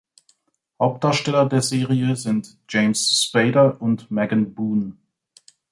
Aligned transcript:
Hauptdarsteller 0.79 1.47
der 1.47 1.61
Serie 1.61 2.15
sind 2.15 2.57
James 2.67 3.23
Spader 3.23 3.79
und 3.79 4.09
Megan 4.09 4.55
Boone. 4.55 4.97